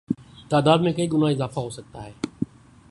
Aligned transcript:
تعداد 0.49 0.77
میں 0.77 0.93
کئی 0.93 1.07
گنا 1.11 1.29
اضافہ 1.29 1.59
ہوسکتا 1.59 2.05
ہے 2.05 2.11